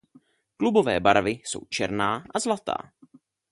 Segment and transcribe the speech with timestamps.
[0.57, 2.75] Klubové barvy jsou černá a zlatá.